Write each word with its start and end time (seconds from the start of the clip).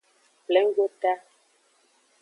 Plengota. 0.47 1.13